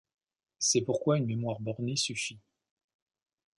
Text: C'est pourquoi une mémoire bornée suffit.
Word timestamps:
C'est 0.57 0.81
pourquoi 0.81 1.19
une 1.19 1.27
mémoire 1.27 1.59
bornée 1.59 1.95
suffit. 1.95 2.39